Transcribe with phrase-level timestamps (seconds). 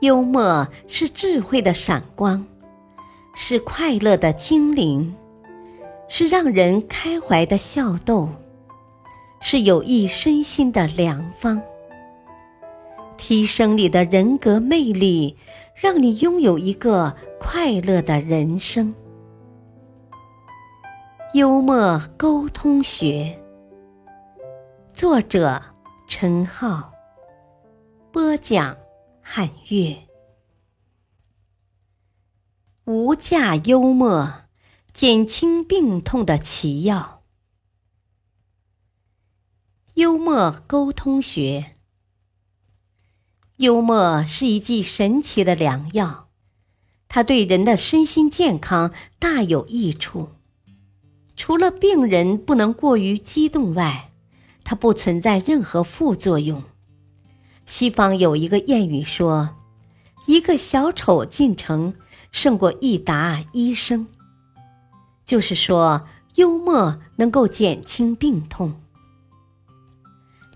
[0.00, 2.44] 幽默是智慧的闪光，
[3.34, 5.14] 是快乐的精灵，
[6.08, 8.28] 是让人开怀的笑逗，
[9.40, 11.60] 是有益身心的良方。
[13.16, 15.36] 提升你的人格魅力，
[15.74, 18.94] 让你拥有一个快乐的人生。
[21.34, 23.38] 幽默沟通学，
[24.94, 25.62] 作者
[26.08, 26.89] 陈浩，
[28.12, 28.76] 播讲
[29.22, 30.08] 汉乐。
[32.86, 34.46] 无价幽默，
[34.92, 37.22] 减轻病痛的奇药。
[39.94, 41.76] 幽默沟通学。
[43.58, 46.30] 幽默是一剂神奇的良药，
[47.06, 50.30] 它对人的身心健康大有益处。
[51.36, 54.10] 除了病人不能过于激动外，
[54.64, 56.64] 它不存在任何副作用。
[57.70, 59.50] 西方有一个谚语说
[60.26, 61.94] ：“一个小丑进城，
[62.32, 64.08] 胜过一打医生。”
[65.24, 66.04] 就是说，
[66.34, 68.74] 幽默能够减轻病痛。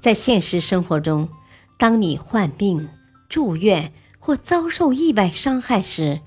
[0.00, 1.28] 在现实生活中。
[1.76, 2.88] 当你患病、
[3.28, 6.20] 住院或遭受意外伤害时，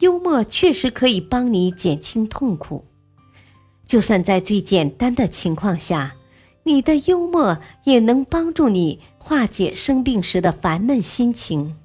[0.00, 2.84] 幽默确实可以帮你减轻痛苦。
[3.86, 6.14] 就算在最简单的情况下，
[6.64, 11.76] 你的幽默也能帮助你化解生病时的烦闷心情。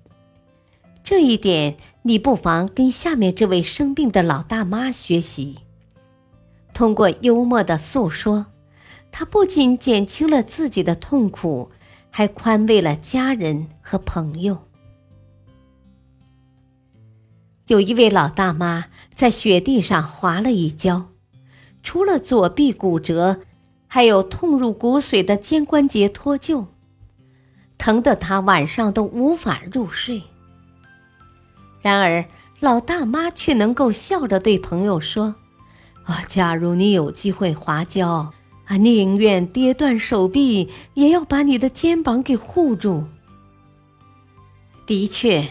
[1.03, 5.59] 这一点，你不妨跟下面这位生病的老大妈学习。
[6.73, 8.47] 通过幽默的诉说，
[9.11, 11.71] 她不仅减轻了自己的痛苦。
[12.09, 14.57] 还宽慰了家人和朋友。
[17.67, 21.09] 有一位老大妈在雪地上滑了一跤，
[21.83, 23.41] 除了左臂骨折，
[23.87, 26.65] 还有痛入骨髓的肩关节脱臼，
[27.77, 30.21] 疼得他晚上都无法入睡。
[31.81, 32.25] 然而，
[32.59, 35.35] 老大妈却能够笑着对朋友说
[36.03, 38.33] ：“啊，假如你有机会滑跤。”
[38.67, 43.05] 啊，宁愿跌断手臂，也要把你的肩膀给护住。
[44.85, 45.47] 的确，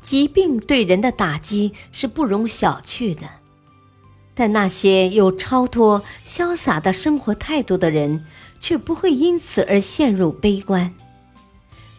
[0.00, 3.28] 疾病对人的打击是不容小觑的，
[4.38, 8.24] 但那些有超脱、潇洒的生活态度的人，
[8.60, 10.94] 却不会因此而陷入悲观，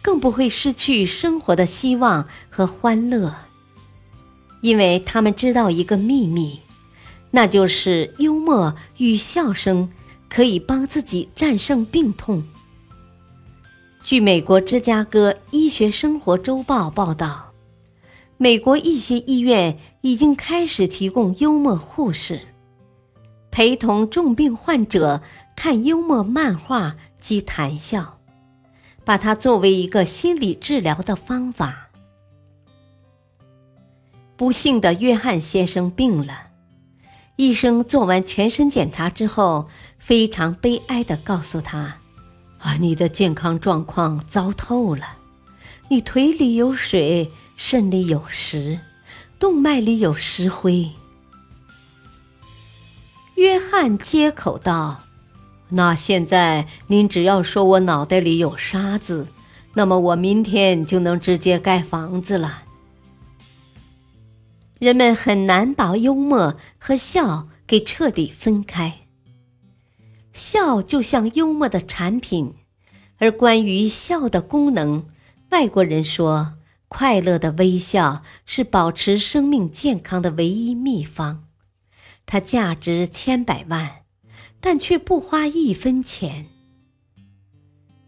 [0.00, 3.34] 更不会失去生活的希望和欢乐，
[4.62, 6.60] 因为他们知道一个秘密，
[7.32, 9.90] 那就是幽默与笑声。
[10.32, 12.44] 可以帮自己战胜病痛。
[14.04, 17.49] 据美国芝加哥医学生活周报报道，
[18.42, 22.40] 美国一些医院已经开始提供幽默护士，
[23.50, 25.20] 陪同重病患者
[25.54, 28.18] 看幽默漫画及谈笑，
[29.04, 31.90] 把它作为一个心理治疗的方法。
[34.38, 36.46] 不幸的约翰先生病了。
[37.36, 39.68] 医生做完全身检查之后，
[39.98, 41.98] 非常悲哀地告诉他
[42.56, 45.18] ：“啊，你的健康状况糟透了，
[45.88, 47.30] 你腿里有水，
[47.62, 48.80] 肾里有石，
[49.38, 50.92] 动脉里有石灰。”
[53.36, 55.02] 约翰接口道
[55.68, 59.28] ：“那现在您只要说我脑袋里有沙子，
[59.74, 62.62] 那么我明天就能直接盖房子了。”
[64.80, 69.00] 人们很难把幽默和笑给彻底分开。
[70.32, 72.54] 笑就像幽默的产品，
[73.18, 75.04] 而关于笑的功能，
[75.50, 76.54] 外国人说，
[76.90, 81.44] 快乐的微笑是保持生命健康的唯一秘方。
[82.26, 84.02] 它价值千百万，
[84.60, 86.48] 但却不花一分钱。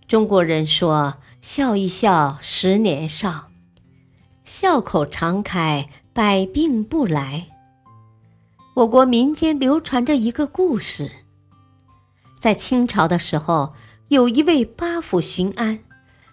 [0.06, 3.46] 中国人说：“笑一笑，十年少。”
[4.44, 5.88] 笑口常开。
[6.14, 7.48] 百病不来。
[8.74, 11.10] 我国民间流传着一个故事，
[12.38, 13.72] 在清朝的时候，
[14.08, 15.78] 有一位八府巡安，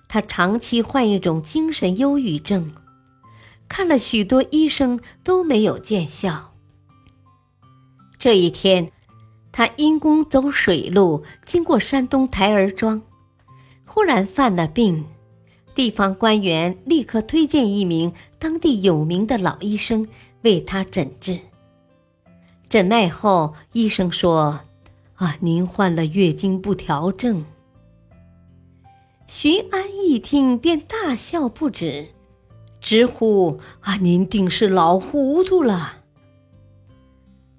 [0.09, 2.71] 他长期患一种精神忧郁症，
[3.67, 6.55] 看了许多医生都没有见效。
[8.17, 8.91] 这一天，
[9.51, 13.03] 他因公走水路，经过山东台儿庄，
[13.85, 15.05] 忽然犯了病。
[15.75, 20.05] 地方官员立刻推荐一名当地有名的老医生
[20.41, 21.39] 为他诊治。
[22.67, 24.61] 诊脉后，医生说
[25.15, 27.45] ：“啊，您患了月经不调症。”
[29.31, 32.07] 徐安一听便大笑不止，
[32.81, 35.99] 直呼：“啊，您定是老糊涂了。”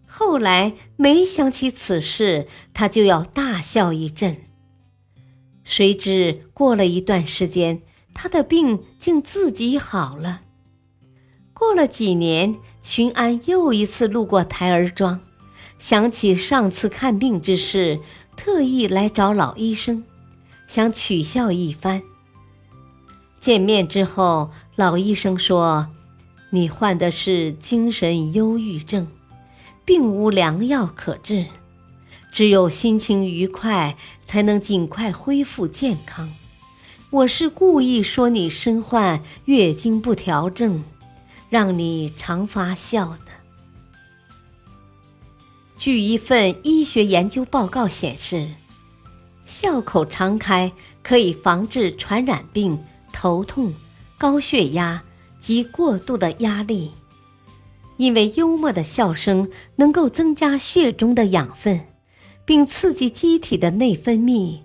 [0.04, 4.38] 后来每想起此事，他就要大笑一阵。
[5.62, 7.82] 谁知过了一段时间。
[8.12, 10.40] 他的病竟自己好了。
[11.54, 15.20] 过了几年，巡安又一次路过台儿庄，
[15.78, 18.00] 想起上次看病之事，
[18.36, 20.04] 特意来找老医生，
[20.70, 22.00] 想取笑一番。
[23.40, 25.88] 见面之后，老医生说
[26.50, 29.08] ：“你患的是精神忧郁症，
[29.84, 31.46] 并无良药可治，
[32.30, 33.96] 只有心情愉快，
[34.26, 36.32] 才能尽快恢复健康。
[37.10, 40.84] 我是故意说你身患月经不调症。”
[41.50, 43.32] 让你常发笑的。
[45.76, 48.50] 据一份医学研究报告显示，
[49.50, 50.70] 笑口常开
[51.02, 52.78] 可以防治传染病、
[53.12, 53.74] 头痛、
[54.16, 55.02] 高血压
[55.40, 56.92] 及过度的压力，
[57.96, 61.80] 因为幽默的笑声能够增加血中的养分，
[62.44, 64.60] 并刺激机体的内分泌，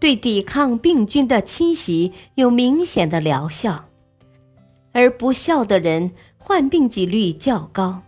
[0.00, 3.84] 对抵抗病菌的侵袭有明显的疗效。
[4.92, 8.00] 而不笑的人患病几率较高，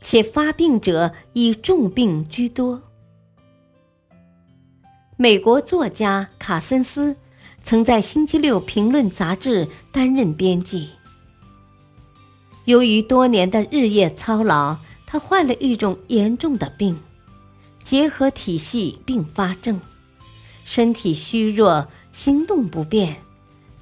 [0.00, 2.82] 且发病者以重病居多。
[5.20, 7.16] 美国作家卡森斯
[7.64, 10.90] 曾在《星期六评论》杂志担任编辑。
[12.66, 16.96] 由于多年的日夜操劳，他患了一种严重的病——
[17.82, 19.80] 结核体系并发症，
[20.64, 23.16] 身体虚弱，行动不便，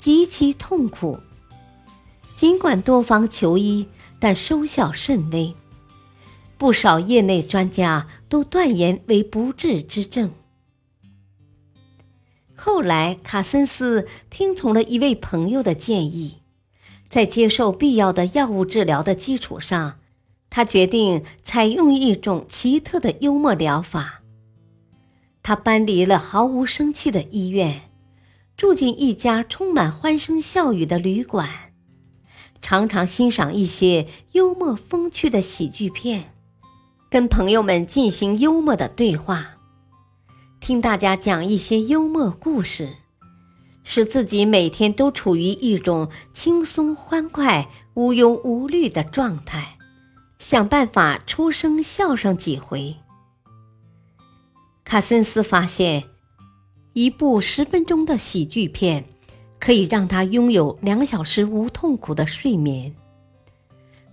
[0.00, 1.19] 极其痛苦。
[2.35, 3.87] 尽管多方求医，
[4.19, 5.55] 但收效甚微。
[6.56, 10.31] 不少业内专家都断言为不治之症。
[12.56, 16.38] 后来，卡森斯听从了一位朋友的建议，
[17.08, 19.99] 在接受必要的药物治疗的基础上，
[20.49, 24.23] 他决定采用一种奇特的幽默疗法。
[25.43, 27.82] 他搬离了毫无生气的医院，
[28.56, 31.49] 住进一家充满欢声笑语的旅馆。
[32.62, 36.32] 常常欣赏一些幽默风趣的喜剧片，
[37.11, 39.56] 跟朋友们进行幽默的对话，
[40.67, 42.89] 听大家讲一些幽默故事，
[43.85, 49.79] 使自己每天都处于一种轻松欢快、无忧无虑的状态，
[50.41, 52.97] 想办法出声笑上几回。
[54.83, 56.03] 卡森斯发现，
[56.95, 59.05] 一部十分钟的喜剧片。
[59.61, 62.93] 可以让他拥有两小时无痛苦的睡眠。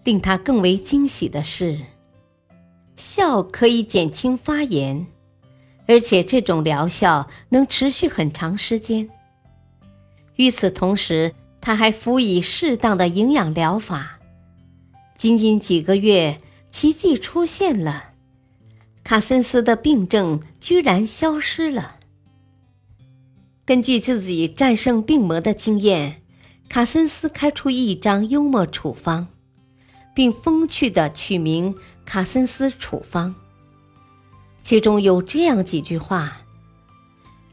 [0.04, 1.80] 令他更为惊喜的是，
[2.96, 5.08] 笑可以减轻发炎，
[5.88, 9.10] 而且这种疗效能持续很长时间。
[10.36, 14.20] 与此同时，他还辅以适当的营养疗法。
[15.18, 16.40] 仅仅几个月，
[16.72, 18.10] 奇迹出现了，
[19.04, 21.98] 卡森斯的病症居然消失了。
[23.66, 26.22] 根据自己战胜病魔的经验，
[26.68, 29.28] 卡森斯开出一张幽默处方，
[30.14, 33.36] 并风趣地取名“卡森斯处方”。
[34.64, 36.38] 其中有这样几句话：“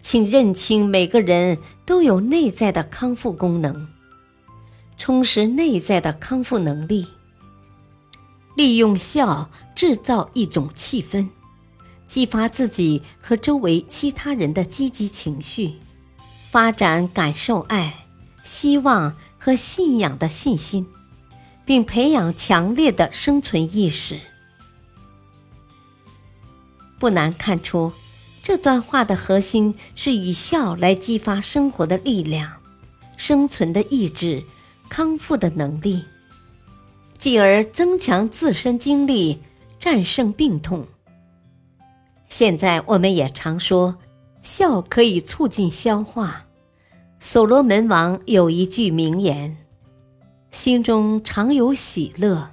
[0.01, 3.89] 请认清每个人都有内在的康复功能，
[4.97, 7.09] 充实内在的康复能力，
[8.57, 11.29] 利用笑制造一种气氛，
[12.07, 15.75] 激发自己和周围其他人的积极情绪。”
[16.51, 18.07] 发展感受爱、
[18.43, 20.85] 希望和信仰的信心，
[21.65, 24.19] 并培养强烈的生存意识。
[27.01, 27.93] 不难看出，
[28.41, 32.53] 这段话的核心是以笑来激发生活的力量、
[33.17, 34.45] 生存的意志、
[34.89, 36.05] 康复的能力，
[37.19, 39.41] 进而增强自身精力，
[39.79, 40.87] 战胜病痛。
[42.29, 43.97] 现在我们也常说。
[44.43, 46.47] 笑可以促进消化。
[47.19, 49.59] 所罗门王有一句名言
[50.51, 52.53] ：“心中常有喜乐，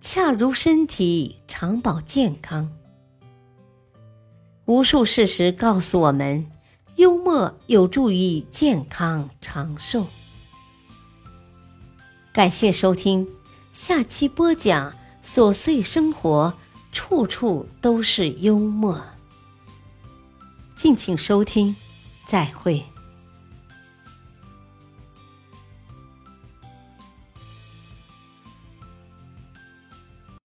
[0.00, 2.70] 恰如身体常保健康。”
[4.68, 6.46] 无数事实告诉我们，
[6.96, 10.06] 幽默有助于健康长寿。
[12.34, 13.26] 感谢收听，
[13.72, 14.92] 下期播讲
[15.24, 16.52] 琐碎生活，
[16.92, 19.02] 处处都是幽默。
[20.76, 21.74] 敬请收听，
[22.26, 22.84] 再会。